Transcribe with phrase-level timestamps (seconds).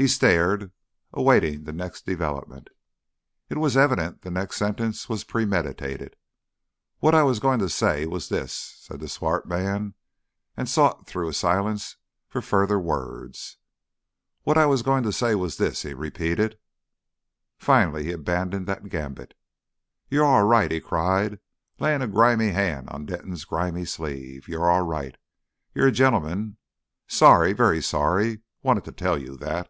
[0.00, 0.70] He stared,
[1.12, 2.70] awaiting the next development.
[3.50, 6.14] It was evident the next sentence was premeditated.
[7.00, 9.94] "Whad I was going to say was this," said the swart man,
[10.56, 11.96] and sought through a silence
[12.28, 13.56] for further words.
[14.44, 16.60] "Whad I was going to say was this," he repeated.
[17.58, 19.34] Finally he abandoned that gambit.
[20.08, 21.40] "You're aw right," he cried,
[21.80, 24.46] laying a grimy hand on Denton's grimy sleeve.
[24.46, 25.16] "You're aw right.
[25.74, 26.54] You're a ge'man.
[27.08, 28.42] Sorry very sorry.
[28.62, 29.68] Wanted to tell you that."